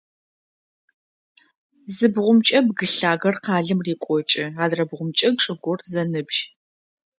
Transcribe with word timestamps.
Зы 1.95 2.07
бгъумкӏэ 2.13 2.59
бгы 2.67 2.85
лъагэр 2.95 3.35
къалэм 3.43 3.79
рекӏокӏы, 3.85 4.43
адрэбгъумкӏэ 4.63 5.29
чӏыгур 5.41 5.79
зэныбжь. 5.91 6.41